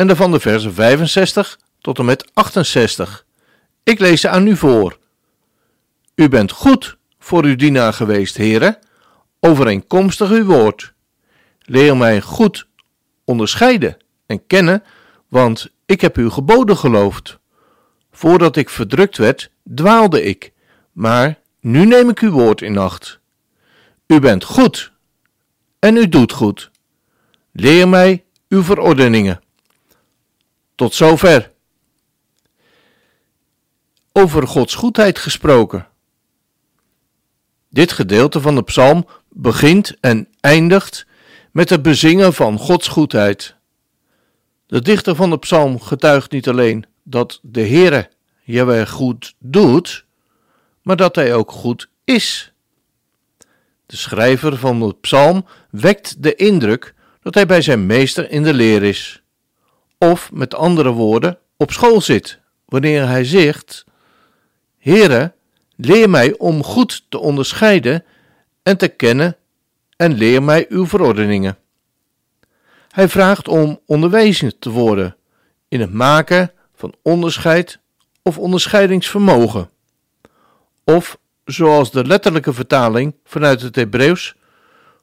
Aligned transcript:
en 0.00 0.06
daarvan 0.06 0.30
de 0.30 0.40
versen 0.40 0.74
65 0.74 1.58
tot 1.80 1.98
en 1.98 2.04
met 2.04 2.30
68. 2.34 3.24
Ik 3.82 3.98
lees 3.98 4.20
ze 4.20 4.28
aan 4.28 4.46
u 4.46 4.56
voor. 4.56 4.98
U 6.14 6.28
bent 6.28 6.50
goed 6.50 6.96
voor 7.18 7.44
uw 7.44 7.56
dienaar 7.56 7.92
geweest, 7.92 8.36
heren, 8.36 8.78
overeenkomstig 9.40 10.30
uw 10.30 10.44
woord. 10.44 10.92
Leer 11.58 11.96
mij 11.96 12.20
goed 12.20 12.68
onderscheiden 13.24 13.96
en 14.26 14.46
kennen, 14.46 14.82
want 15.28 15.70
ik 15.86 16.00
heb 16.00 16.16
uw 16.16 16.30
geboden 16.30 16.76
geloofd. 16.76 17.38
Voordat 18.12 18.56
ik 18.56 18.68
verdrukt 18.68 19.16
werd, 19.16 19.50
dwaalde 19.74 20.22
ik, 20.22 20.52
maar 20.92 21.38
nu 21.60 21.84
neem 21.84 22.08
ik 22.08 22.18
uw 22.18 22.30
woord 22.30 22.62
in 22.62 22.78
acht. 22.78 23.20
U 24.06 24.20
bent 24.20 24.44
goed 24.44 24.92
en 25.78 25.96
u 25.96 26.08
doet 26.08 26.32
goed. 26.32 26.70
Leer 27.52 27.88
mij 27.88 28.24
uw 28.48 28.62
verordeningen. 28.62 29.40
Tot 30.80 30.94
zover. 30.94 31.50
Over 34.12 34.46
Gods 34.46 34.74
goedheid 34.74 35.18
gesproken. 35.18 35.88
Dit 37.68 37.92
gedeelte 37.92 38.40
van 38.40 38.54
de 38.54 38.62
psalm 38.62 39.06
begint 39.28 39.96
en 40.00 40.28
eindigt 40.40 41.06
met 41.52 41.70
het 41.70 41.82
bezingen 41.82 42.34
van 42.34 42.58
Gods 42.58 42.88
goedheid. 42.88 43.56
De 44.66 44.82
dichter 44.82 45.14
van 45.14 45.30
de 45.30 45.38
psalm 45.38 45.80
getuigt 45.80 46.30
niet 46.30 46.48
alleen 46.48 46.86
dat 47.02 47.38
de 47.42 47.66
Heere 47.66 48.10
Jawel 48.42 48.86
goed 48.86 49.34
doet, 49.38 50.04
maar 50.82 50.96
dat 50.96 51.14
hij 51.14 51.34
ook 51.34 51.50
goed 51.50 51.90
is. 52.04 52.52
De 53.86 53.96
schrijver 53.96 54.56
van 54.56 54.80
de 54.80 54.94
psalm 55.00 55.46
wekt 55.70 56.22
de 56.22 56.34
indruk 56.34 56.94
dat 57.22 57.34
hij 57.34 57.46
bij 57.46 57.62
zijn 57.62 57.86
meester 57.86 58.30
in 58.30 58.42
de 58.42 58.54
leer 58.54 58.82
is, 58.82 59.19
of 60.04 60.32
met 60.32 60.54
andere 60.54 60.90
woorden 60.90 61.38
op 61.56 61.72
school 61.72 62.00
zit, 62.00 62.38
wanneer 62.64 63.08
hij 63.08 63.24
zegt: 63.24 63.84
Heere, 64.78 65.32
leer 65.76 66.10
mij 66.10 66.38
om 66.38 66.62
goed 66.62 67.04
te 67.08 67.18
onderscheiden 67.18 68.04
en 68.62 68.76
te 68.76 68.88
kennen 68.88 69.36
en 69.96 70.12
leer 70.12 70.42
mij 70.42 70.66
uw 70.68 70.86
verordeningen. 70.86 71.58
Hij 72.88 73.08
vraagt 73.08 73.48
om 73.48 73.80
onderwezen 73.86 74.58
te 74.58 74.70
worden 74.70 75.16
in 75.68 75.80
het 75.80 75.92
maken 75.92 76.52
van 76.74 76.94
onderscheid 77.02 77.78
of 78.22 78.38
onderscheidingsvermogen. 78.38 79.70
Of, 80.84 81.18
zoals 81.44 81.90
de 81.90 82.04
letterlijke 82.04 82.52
vertaling 82.52 83.14
vanuit 83.24 83.62
het 83.62 83.76
Hebreeuws, 83.76 84.34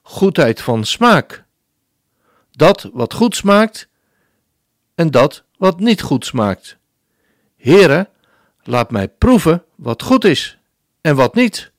goedheid 0.02 0.60
van 0.60 0.84
smaak. 0.84 1.44
Dat 2.50 2.90
wat 2.92 3.14
goed 3.14 3.36
smaakt 3.36 3.88
en 4.98 5.10
dat 5.10 5.42
wat 5.56 5.80
niet 5.80 6.02
goed 6.02 6.24
smaakt. 6.24 6.76
Heere, 7.56 8.08
laat 8.62 8.90
mij 8.90 9.08
proeven 9.08 9.64
wat 9.74 10.02
goed 10.02 10.24
is 10.24 10.58
en 11.00 11.16
wat 11.16 11.34
niet. 11.34 11.70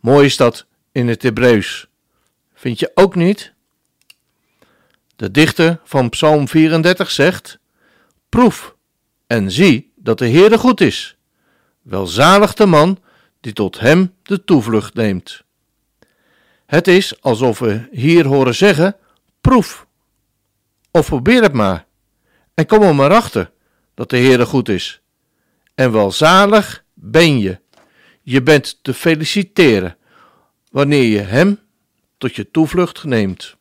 Mooi 0.00 0.26
is 0.26 0.36
dat 0.36 0.66
in 0.92 1.08
het 1.08 1.22
Hebreeuws. 1.22 1.86
Vind 2.54 2.78
je 2.78 2.90
ook 2.94 3.14
niet? 3.14 3.52
De 5.16 5.30
dichter 5.30 5.80
van 5.84 6.08
Psalm 6.08 6.48
34 6.48 7.10
zegt: 7.10 7.58
Proef 8.28 8.74
en 9.26 9.50
zie 9.50 9.92
dat 9.96 10.18
de 10.18 10.28
Heere 10.28 10.58
goed 10.58 10.80
is. 10.80 11.16
Welzalig 11.82 12.54
de 12.54 12.66
man 12.66 12.98
die 13.40 13.52
tot 13.52 13.80
hem 13.80 14.14
de 14.22 14.44
toevlucht 14.44 14.94
neemt. 14.94 15.42
Het 16.66 16.88
is 16.88 17.22
alsof 17.22 17.58
we 17.58 17.88
hier 17.90 18.26
horen 18.26 18.54
zeggen: 18.54 18.96
proef. 19.40 19.86
Of 20.90 21.06
probeer 21.06 21.42
het 21.42 21.52
maar. 21.52 21.86
En 22.54 22.66
kom 22.66 22.82
er 22.82 22.94
maar 22.94 23.12
achter 23.12 23.50
dat 23.94 24.10
de 24.10 24.16
Heere 24.16 24.46
goed 24.46 24.68
is. 24.68 25.00
En 25.74 25.92
welzalig 25.92 26.84
ben 26.94 27.38
je. 27.38 27.58
Je 28.22 28.42
bent 28.42 28.78
te 28.82 28.94
feliciteren 28.94 29.96
wanneer 30.70 31.04
je 31.04 31.20
hem 31.20 31.60
tot 32.18 32.36
je 32.36 32.50
toevlucht 32.50 33.04
neemt. 33.04 33.56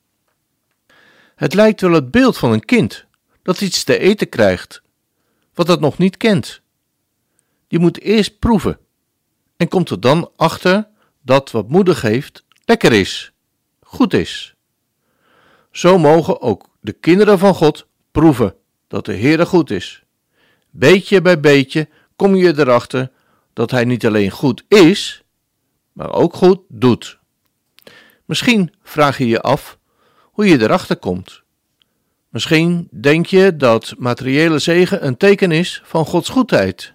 Het 1.36 1.54
lijkt 1.54 1.82
wel 1.82 1.92
het 1.92 2.12
beeld 2.12 2.38
van 2.38 2.52
een 2.52 2.66
kind 2.66 3.06
dat 3.42 3.62
iets 3.62 3.84
te 3.84 3.98
eten 3.98 4.30
krijgt, 4.30 4.82
wat 5.54 5.68
het 5.68 5.80
nog 5.80 5.98
niet 5.98 6.18
kent. 6.18 6.62
Je 7.68 7.80
moet 7.80 8.02
eerst 8.02 8.40
proeven 8.40 8.80
en 9.58 9.68
komt 9.68 9.90
er 9.90 10.00
dan 10.00 10.32
achter 10.36 10.88
dat 11.22 11.52
wat 11.52 11.70
moeder 11.70 11.96
geeft 11.96 12.46
lekker 12.66 12.92
is, 12.94 13.34
goed 13.82 14.14
is. 14.14 14.56
Zo 15.72 15.98
mogen 15.98 16.42
ook 16.42 16.70
de 16.82 16.94
kinderen 16.94 17.40
van 17.40 17.54
God 17.54 17.88
proeven 18.12 18.56
dat 18.94 19.06
de 19.06 19.16
Heere 19.16 19.46
goed 19.46 19.72
is. 19.72 20.04
Beetje 20.70 21.22
bij 21.22 21.40
beetje 21.40 21.88
kom 22.16 22.36
je 22.36 22.60
erachter 22.60 23.12
dat 23.54 23.72
Hij 23.72 23.86
niet 23.86 24.06
alleen 24.06 24.30
goed 24.30 24.64
is, 24.68 25.24
maar 25.92 26.14
ook 26.14 26.34
goed 26.34 26.60
doet. 26.68 27.20
Misschien 28.26 28.74
vraag 28.84 29.18
je 29.18 29.28
je 29.28 29.42
af 29.42 29.78
hoe 30.22 30.46
je 30.46 30.62
erachter 30.62 30.98
komt. 30.98 31.42
Misschien 32.30 32.88
denk 32.92 33.26
je 33.26 33.58
dat 33.58 33.94
materiële 33.98 34.60
zegen 34.60 35.06
een 35.06 35.18
teken 35.18 35.52
is 35.52 35.82
van 35.84 36.06
Gods 36.06 36.30
goedheid. 36.30 36.94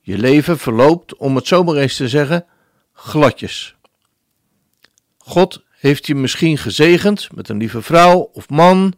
Je 0.00 0.18
leven 0.18 0.58
verloopt, 0.58 1.16
om 1.16 1.36
het 1.36 1.46
zomaar 1.46 1.76
eens 1.76 1.96
te 1.96 2.08
zeggen, 2.08 2.46
gladjes. 2.92 3.76
God 5.18 5.64
heeft 5.70 6.06
je 6.06 6.14
misschien 6.14 6.58
gezegend 6.58 7.28
met 7.34 7.48
een 7.48 7.56
lieve 7.56 7.82
vrouw 7.82 8.30
of 8.32 8.48
man. 8.48 8.94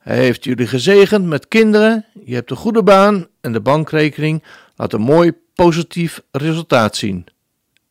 Hij 0.00 0.18
heeft 0.18 0.44
jullie 0.44 0.66
gezegend 0.66 1.26
met 1.26 1.48
kinderen. 1.48 2.06
Je 2.24 2.34
hebt 2.34 2.50
een 2.50 2.56
goede 2.56 2.82
baan 2.82 3.26
en 3.40 3.52
de 3.52 3.60
bankrekening 3.60 4.42
laat 4.76 4.92
een 4.92 5.00
mooi 5.00 5.32
positief 5.54 6.22
resultaat 6.30 6.96
zien. 6.96 7.26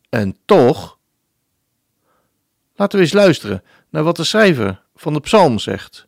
En 0.09 0.37
toch. 0.45 0.97
Laten 2.75 2.97
we 2.97 3.03
eens 3.03 3.13
luisteren 3.13 3.63
naar 3.89 4.03
wat 4.03 4.15
de 4.15 4.23
schrijver 4.23 4.81
van 4.95 5.13
de 5.13 5.19
psalm 5.19 5.59
zegt. 5.59 6.07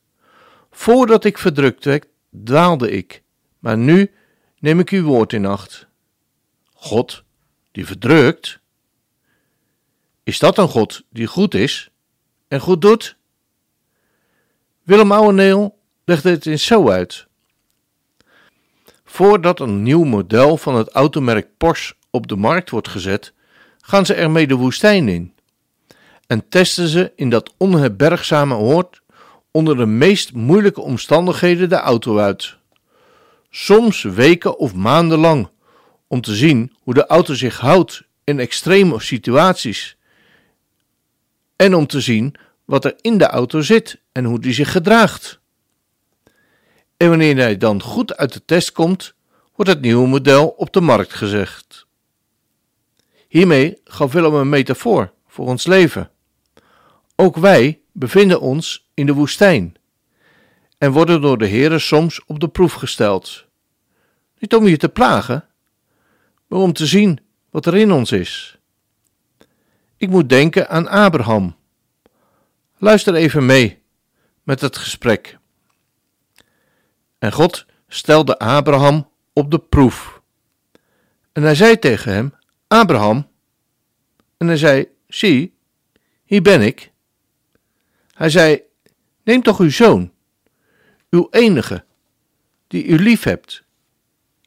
Voordat 0.72 1.24
ik 1.24 1.38
verdrukt 1.38 1.86
werd, 1.86 2.08
dwaalde 2.44 2.92
ik, 2.92 3.24
maar 3.60 3.78
nu 3.78 4.12
neem 4.60 4.80
ik 4.80 4.90
uw 4.90 5.04
woord 5.04 5.34
in 5.34 5.46
acht. 5.46 5.88
God, 6.74 7.24
die 7.72 7.86
verdrukt? 7.86 8.60
Is 10.24 10.40
dat 10.40 10.58
een 10.58 10.68
God 10.68 11.04
die 11.10 11.28
goed 11.28 11.54
is 11.54 11.92
en 12.48 12.60
goed 12.60 12.82
doet? 12.82 13.18
Willem 14.84 15.12
Ouweneel 15.12 15.80
legt 16.12 16.24
het 16.24 16.46
eens 16.46 16.66
zo 16.66 16.90
uit. 16.90 17.28
Voordat 19.06 19.60
een 19.60 19.84
nieuw 19.84 20.04
model 20.04 20.58
van 20.58 20.76
het 20.76 20.90
automerk 20.90 21.48
Porsche 21.58 21.96
op 22.10 22.28
de 22.28 22.36
markt 22.36 22.70
wordt 22.70 22.88
gezet, 22.88 23.34
gaan 23.82 24.06
ze 24.06 24.14
ermee 24.14 24.48
de 24.48 24.56
woestijn 24.56 25.08
in 25.08 25.34
en 26.28 26.50
testen 26.50 26.88
ze 26.88 27.12
in 27.16 27.30
dat 27.30 27.54
onherbergzame 27.58 28.56
oord 28.56 29.02
onder 29.52 29.78
de 29.78 29.86
meest 29.86 30.34
moeilijke 30.34 30.82
omstandigheden 30.82 31.70
de 31.70 31.76
auto 31.76 32.18
uit. 32.18 32.58
Soms 33.50 34.02
weken 34.02 34.58
of 34.58 34.74
maanden 34.74 35.20
lang, 35.20 35.50
om 36.08 36.22
te 36.22 36.36
zien 36.36 36.74
hoe 36.84 36.94
de 36.94 37.06
auto 37.06 37.34
zich 37.34 37.60
houdt 37.60 38.04
in 38.24 38.40
extreme 38.40 39.00
situaties. 39.00 39.98
En 41.56 41.76
om 41.76 41.88
te 41.88 42.02
zien 42.02 42.36
wat 42.66 42.86
er 42.86 42.96
in 43.02 43.18
de 43.18 43.28
auto 43.28 43.62
zit 43.62 44.02
en 44.12 44.24
hoe 44.24 44.40
die 44.40 44.54
zich 44.54 44.72
gedraagt. 44.72 45.41
En 47.02 47.10
wanneer 47.10 47.38
hij 47.38 47.58
dan 47.58 47.82
goed 47.82 48.18
uit 48.18 48.34
de 48.34 48.46
test 48.46 48.72
komt, 48.72 49.14
wordt 49.56 49.72
het 49.72 49.82
nieuwe 49.82 50.08
model 50.08 50.48
op 50.48 50.74
de 50.74 50.82
markt 50.82 51.14
gezegd. 51.14 51.88
Hiermee 53.28 53.82
gaf 53.84 54.12
Willem 54.12 54.34
een 54.34 54.50
metafoor 54.50 55.14
voor 55.28 55.48
ons 55.48 55.66
leven. 55.66 56.12
Ook 57.16 57.38
wij 57.38 57.80
bevinden 57.92 58.42
ons 58.42 58.90
in 58.94 59.06
de 59.06 59.14
woestijn 59.14 59.76
en 60.78 60.92
worden 60.92 61.22
door 61.22 61.38
de 61.38 61.48
Heere 61.48 61.80
soms 61.80 62.26
op 62.26 62.40
de 62.40 62.48
proef 62.48 62.74
gesteld. 62.74 63.46
Niet 64.40 64.56
om 64.56 64.68
je 64.68 64.78
te 64.78 64.90
plagen, 64.90 65.46
maar 66.48 66.60
om 66.60 66.74
te 66.74 66.86
zien 66.86 67.20
wat 67.50 67.66
er 67.66 67.76
in 67.76 67.92
ons 67.92 68.12
is. 68.12 68.58
Ik 69.98 70.10
moet 70.10 70.30
denken 70.30 70.70
aan 70.70 70.88
Abraham. 70.88 71.56
Luister 72.78 73.16
even 73.16 73.46
mee 73.46 73.84
met 74.44 74.62
het 74.62 74.78
gesprek. 74.78 75.40
En 77.22 77.32
God 77.32 77.66
stelde 77.88 78.40
Abraham 78.40 79.10
op 79.34 79.52
de 79.52 79.60
proef. 79.60 80.22
En 81.32 81.44
hij 81.44 81.56
zei 81.56 81.80
tegen 81.80 82.14
hem: 82.14 82.34
Abraham. 82.68 83.28
En 84.38 84.48
hij 84.48 84.58
zei: 84.58 84.88
Zie, 85.08 85.54
hier 86.24 86.42
ben 86.42 86.62
ik. 86.62 86.92
Hij 88.14 88.30
zei: 88.30 88.62
Neem 89.24 89.42
toch 89.44 89.60
uw 89.60 89.70
zoon, 89.70 90.12
uw 91.10 91.28
enige, 91.30 91.84
die 92.68 92.86
u 92.86 92.96
lief 92.96 93.24
hebt, 93.24 93.64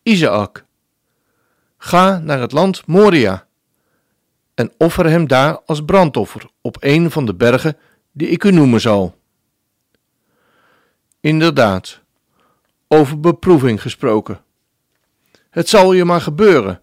Isaac. 0.03 0.65
Ga 1.77 2.19
naar 2.19 2.41
het 2.41 2.53
land 2.53 2.87
Moria 2.87 3.47
en 4.55 4.73
offer 4.79 5.11
hem 5.11 5.27
daar 5.27 5.61
als 5.61 5.85
brandoffer 5.85 6.51
op 6.61 6.77
een 6.81 7.11
van 7.11 7.27
de 7.27 7.35
bergen 7.35 7.77
die 8.13 8.29
ik 8.29 8.45
u 8.45 8.51
noemen 8.51 8.81
zal. 8.81 9.19
Inderdaad, 11.21 12.04
over 12.95 13.21
beproeving 13.21 13.83
gesproken. 13.83 14.41
Het 15.51 15.69
zal 15.69 15.93
je 15.93 16.05
maar 16.05 16.21
gebeuren 16.21 16.83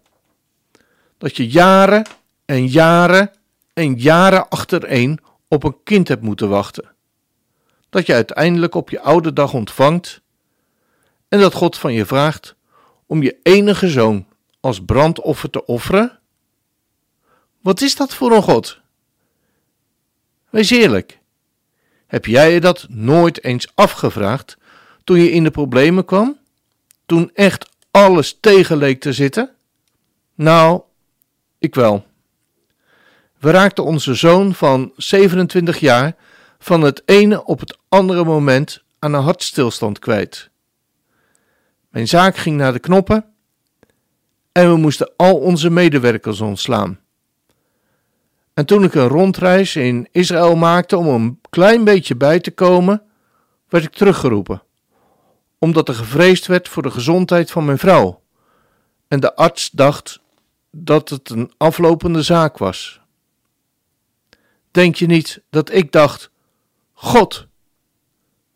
dat 1.18 1.36
je 1.36 1.48
jaren 1.48 2.06
en 2.44 2.68
jaren 2.68 3.30
en 3.72 3.98
jaren 3.98 4.48
achtereen 4.48 5.20
op 5.48 5.64
een 5.64 5.76
kind 5.84 6.08
hebt 6.08 6.22
moeten 6.22 6.48
wachten. 6.48 6.90
Dat 7.90 8.06
je 8.06 8.14
uiteindelijk 8.14 8.74
op 8.74 8.90
je 8.90 9.00
oude 9.00 9.32
dag 9.32 9.54
ontvangt 9.54 10.20
en 11.28 11.40
dat 11.40 11.54
God 11.54 11.78
van 11.78 11.92
je 11.92 12.06
vraagt 12.06 12.54
om 13.06 13.22
je 13.22 13.38
enige 13.42 13.88
zoon 13.88 14.26
als 14.60 14.84
brandoffer 14.84 15.50
te 15.50 15.64
offeren? 15.64 16.18
Wat 17.60 17.80
is 17.80 17.96
dat 17.96 18.14
voor 18.14 18.32
een 18.32 18.42
God? 18.42 18.80
Wees 20.50 20.70
eerlijk. 20.70 21.18
Heb 22.06 22.26
jij 22.26 22.52
je 22.52 22.60
dat 22.60 22.86
nooit 22.88 23.44
eens 23.44 23.72
afgevraagd 23.74 24.56
toen 25.04 25.18
je 25.18 25.30
in 25.30 25.44
de 25.44 25.50
problemen 25.50 26.04
kwam? 26.04 26.38
Toen 27.06 27.30
echt 27.34 27.70
alles 27.90 28.38
tegen 28.40 28.76
leek 28.76 29.00
te 29.00 29.12
zitten? 29.12 29.50
Nou, 30.34 30.82
ik 31.58 31.74
wel. 31.74 32.04
We 33.38 33.50
raakten 33.50 33.84
onze 33.84 34.14
zoon 34.14 34.54
van 34.54 34.92
27 34.96 35.78
jaar 35.78 36.16
van 36.58 36.82
het 36.82 37.02
ene 37.04 37.44
op 37.44 37.60
het 37.60 37.78
andere 37.88 38.24
moment 38.24 38.82
aan 38.98 39.14
een 39.14 39.22
hartstilstand 39.22 39.98
kwijt. 39.98 40.50
Mijn 41.88 42.08
zaak 42.08 42.36
ging 42.36 42.56
naar 42.56 42.72
de 42.72 42.78
knoppen 42.78 43.24
en 44.52 44.70
we 44.70 44.76
moesten 44.76 45.12
al 45.16 45.36
onze 45.36 45.70
medewerkers 45.70 46.40
ontslaan. 46.40 47.00
En 48.54 48.66
toen 48.66 48.84
ik 48.84 48.94
een 48.94 49.08
rondreis 49.08 49.76
in 49.76 50.08
Israël 50.10 50.56
maakte 50.56 50.96
om 50.96 51.06
een 51.06 51.40
klein 51.50 51.84
beetje 51.84 52.16
bij 52.16 52.40
te 52.40 52.50
komen, 52.50 53.02
werd 53.68 53.84
ik 53.84 53.92
teruggeroepen, 53.92 54.62
omdat 55.62 55.88
er 55.88 55.94
gevreesd 55.94 56.46
werd 56.46 56.68
voor 56.68 56.82
de 56.82 56.90
gezondheid 56.90 57.50
van 57.50 57.64
mijn 57.64 57.78
vrouw. 57.78 58.22
En 59.08 59.20
de 59.20 59.34
arts 59.34 59.70
dacht 59.70 60.20
dat 60.70 61.08
het 61.08 61.30
een 61.30 61.52
aflopende 61.56 62.22
zaak 62.22 62.58
was. 62.58 63.00
Denk 64.70 64.96
je 64.96 65.06
niet 65.06 65.42
dat 65.50 65.72
ik 65.72 65.92
dacht: 65.92 66.30
God, 66.92 67.46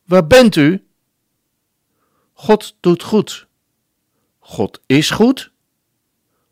waar 0.05 0.27
bent 0.27 0.57
u? 0.57 0.87
God 2.33 2.77
doet 2.81 3.03
goed. 3.03 3.47
God 4.39 4.81
is 4.87 5.11
goed? 5.11 5.51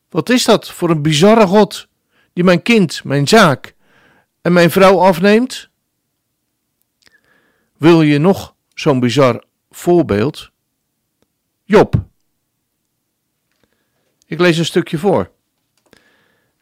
Wat 0.08 0.28
is 0.28 0.44
dat 0.44 0.70
voor 0.70 0.90
een 0.90 1.02
bizarre 1.02 1.46
God 1.46 1.88
die 2.32 2.44
mijn 2.44 2.62
kind, 2.62 3.04
mijn 3.04 3.28
zaak 3.28 3.74
en 4.42 4.52
mijn 4.52 4.70
vrouw 4.70 4.98
afneemt? 4.98 5.68
Wil 7.76 8.02
je 8.02 8.18
nog 8.18 8.54
zo'n 8.74 9.00
bizar 9.00 9.44
voorbeeld? 9.74 10.50
Job. 11.64 12.04
Ik 14.26 14.38
lees 14.38 14.58
een 14.58 14.64
stukje 14.64 14.98
voor. 14.98 15.30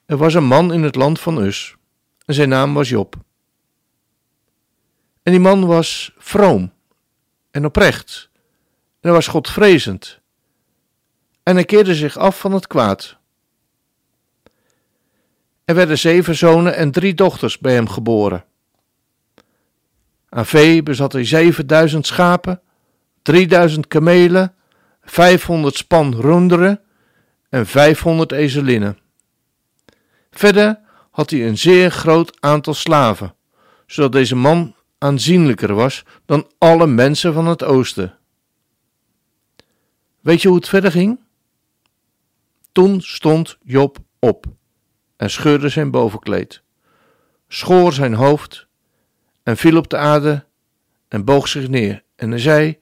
Er 0.06 0.16
was 0.16 0.34
een 0.34 0.44
man 0.44 0.72
in 0.72 0.82
het 0.82 0.94
land 0.94 1.20
van 1.20 1.38
Us 1.38 1.76
en 2.24 2.34
zijn 2.34 2.48
naam 2.48 2.74
was 2.74 2.88
Job. 2.88 3.16
En 5.22 5.32
die 5.32 5.40
man 5.40 5.66
was 5.66 6.14
vroom 6.18 6.72
en 7.50 7.64
oprecht 7.64 8.30
en 8.74 8.98
hij 9.00 9.12
was 9.12 9.26
godvrezend 9.26 10.20
en 11.42 11.54
hij 11.54 11.64
keerde 11.64 11.94
zich 11.94 12.16
af 12.16 12.38
van 12.38 12.52
het 12.52 12.66
kwaad. 12.66 13.16
Er 15.64 15.74
werden 15.74 15.98
zeven 15.98 16.34
zonen 16.34 16.76
en 16.76 16.90
drie 16.90 17.14
dochters 17.14 17.58
bij 17.58 17.74
hem 17.74 17.88
geboren. 17.88 18.44
Aan 20.28 20.46
vee 20.46 20.82
bezat 20.82 21.12
hij 21.12 21.24
zevenduizend 21.24 22.06
schapen, 22.06 22.62
drieduizend 23.22 23.86
kamelen, 23.86 24.54
vijfhonderd 25.02 25.74
span 25.74 26.14
runderen 26.14 26.80
en 27.48 27.66
vijfhonderd 27.66 28.32
ezelinnen. 28.32 28.98
Verder 30.30 30.80
had 31.10 31.30
hij 31.30 31.46
een 31.48 31.58
zeer 31.58 31.90
groot 31.90 32.40
aantal 32.40 32.74
slaven, 32.74 33.34
zodat 33.86 34.12
deze 34.12 34.36
man 34.36 34.74
aanzienlijker 34.98 35.74
was 35.74 36.04
dan 36.26 36.50
alle 36.58 36.86
mensen 36.86 37.32
van 37.32 37.46
het 37.46 37.62
oosten. 37.62 38.18
Weet 40.20 40.42
je 40.42 40.48
hoe 40.48 40.56
het 40.56 40.68
verder 40.68 40.90
ging? 40.90 41.20
Toen 42.72 43.00
stond 43.00 43.58
Job 43.62 43.98
op 44.18 44.46
en 45.16 45.30
scheurde 45.30 45.68
zijn 45.68 45.90
bovenkleed, 45.90 46.62
schoor 47.48 47.92
zijn 47.92 48.14
hoofd 48.14 48.66
en 49.42 49.56
viel 49.56 49.76
op 49.76 49.88
de 49.88 49.96
aarde 49.96 50.44
en 51.08 51.24
boog 51.24 51.48
zich 51.48 51.68
neer. 51.68 52.02
En 52.16 52.40
zei: 52.40 52.78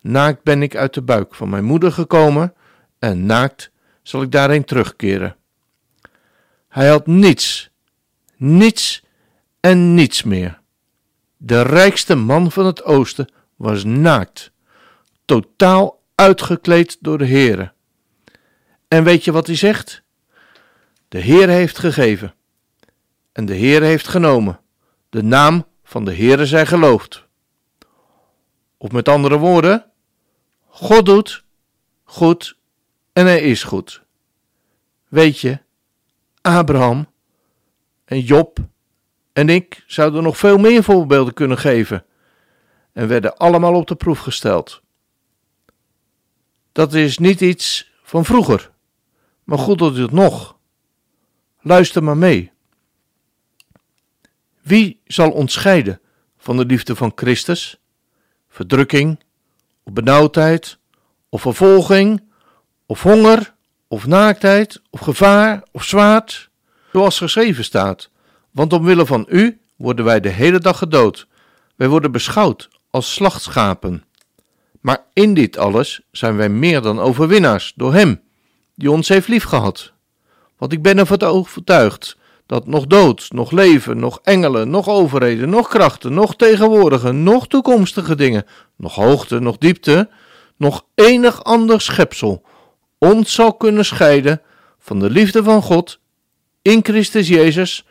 Naakt 0.00 0.42
ben 0.42 0.62
ik 0.62 0.76
uit 0.76 0.94
de 0.94 1.02
buik 1.02 1.34
van 1.34 1.48
mijn 1.48 1.64
moeder 1.64 1.92
gekomen 1.92 2.54
en 2.98 3.26
naakt 3.26 3.70
zal 4.02 4.22
ik 4.22 4.30
daarheen 4.30 4.64
terugkeren. 4.64 5.36
Hij 6.68 6.88
had 6.88 7.06
niets, 7.06 7.70
niets 8.36 9.04
en 9.60 9.94
niets 9.94 10.22
meer. 10.22 10.60
De 11.36 11.62
rijkste 11.62 12.14
man 12.14 12.50
van 12.50 12.66
het 12.66 12.84
oosten 12.84 13.32
was 13.56 13.84
naakt, 13.84 14.52
totaal 15.24 16.02
uitgekleed 16.14 16.96
door 17.00 17.18
de 17.18 17.26
Heere. 17.26 17.72
En 18.88 19.04
weet 19.04 19.24
je 19.24 19.32
wat 19.32 19.46
hij 19.46 19.56
zegt? 19.56 20.02
De 21.08 21.18
Heer 21.18 21.48
heeft 21.48 21.78
gegeven 21.78 22.34
en 23.32 23.46
de 23.46 23.54
Heer 23.54 23.82
heeft 23.82 24.08
genomen. 24.08 24.60
De 25.08 25.22
naam 25.22 25.66
van 25.84 26.04
de 26.04 26.14
Heere 26.14 26.46
zij 26.46 26.66
geloofd. 26.66 27.26
Of 28.76 28.90
met 28.90 29.08
andere 29.08 29.38
woorden, 29.38 29.89
God 30.70 31.06
doet 31.06 31.44
goed 32.04 32.56
en 33.12 33.26
hij 33.26 33.40
is 33.40 33.62
goed. 33.62 34.02
Weet 35.08 35.38
je, 35.38 35.58
Abraham 36.40 37.06
en 38.04 38.20
Job 38.20 38.58
en 39.32 39.48
ik 39.48 39.84
zouden 39.86 40.22
nog 40.22 40.38
veel 40.38 40.58
meer 40.58 40.82
voorbeelden 40.82 41.34
kunnen 41.34 41.58
geven 41.58 42.04
en 42.92 43.08
werden 43.08 43.36
allemaal 43.36 43.74
op 43.74 43.86
de 43.86 43.94
proef 43.94 44.18
gesteld. 44.18 44.82
Dat 46.72 46.94
is 46.94 47.18
niet 47.18 47.40
iets 47.40 47.92
van 48.02 48.24
vroeger, 48.24 48.70
maar 49.44 49.58
God 49.58 49.78
doet 49.78 49.96
het 49.96 50.12
nog. 50.12 50.58
Luister 51.60 52.02
maar 52.02 52.16
mee. 52.16 52.50
Wie 54.62 55.00
zal 55.04 55.30
ons 55.30 55.52
scheiden 55.52 56.00
van 56.38 56.56
de 56.56 56.64
liefde 56.64 56.96
van 56.96 57.12
Christus? 57.14 57.80
Verdrukking, 58.48 59.20
of 59.84 59.92
benauwdheid, 59.92 60.78
of 61.28 61.40
vervolging, 61.40 62.22
of 62.86 63.02
honger, 63.02 63.54
of 63.88 64.06
naaktheid, 64.06 64.80
of 64.90 65.00
gevaar, 65.00 65.62
of 65.72 65.84
zwaard? 65.84 66.50
Zoals 66.92 67.18
geschreven 67.18 67.64
staat: 67.64 68.10
Want 68.50 68.72
omwille 68.72 69.06
van 69.06 69.26
u 69.28 69.60
worden 69.76 70.04
wij 70.04 70.20
de 70.20 70.28
hele 70.28 70.58
dag 70.58 70.78
gedood. 70.78 71.26
Wij 71.76 71.88
worden 71.88 72.12
beschouwd 72.12 72.68
als 72.90 73.14
slachtschapen. 73.14 74.04
Maar 74.80 75.04
in 75.12 75.34
dit 75.34 75.58
alles 75.58 76.00
zijn 76.10 76.36
wij 76.36 76.48
meer 76.48 76.80
dan 76.82 77.00
overwinnaars 77.00 77.72
door 77.76 77.94
Hem, 77.94 78.20
die 78.74 78.90
ons 78.90 79.08
heeft 79.08 79.28
liefgehad. 79.28 79.92
Want 80.56 80.72
ik 80.72 80.82
ben 80.82 80.98
ervan 80.98 81.20
overtuigd 81.20 82.16
dat 82.50 82.66
nog 82.66 82.86
dood, 82.86 83.28
nog 83.32 83.50
leven, 83.50 83.98
nog 83.98 84.20
engelen, 84.22 84.70
nog 84.70 84.88
overheden, 84.88 85.48
nog 85.50 85.68
krachten, 85.68 86.14
nog 86.14 86.36
tegenwoordige, 86.36 87.12
nog 87.12 87.46
toekomstige 87.46 88.14
dingen, 88.14 88.44
nog 88.76 88.94
hoogte, 88.94 89.38
nog 89.38 89.58
diepte, 89.58 90.08
nog 90.56 90.84
enig 90.94 91.44
ander 91.44 91.80
schepsel 91.80 92.44
ons 92.98 93.34
zal 93.34 93.54
kunnen 93.54 93.84
scheiden 93.84 94.42
van 94.78 94.98
de 94.98 95.10
liefde 95.10 95.42
van 95.42 95.62
God 95.62 96.00
in 96.62 96.80
Christus 96.82 97.28
Jezus, 97.28 97.86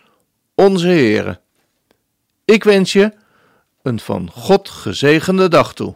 onze 0.55 0.87
Heere. 0.87 1.39
Ik 2.45 2.63
wens 2.63 2.93
je 2.93 3.13
een 3.81 3.99
van 3.99 4.29
God 4.31 4.69
gezegende 4.69 5.47
dag 5.47 5.73
toe. 5.73 5.95